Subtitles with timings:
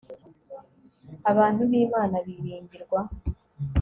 [1.31, 2.99] abantu b imana biringirwa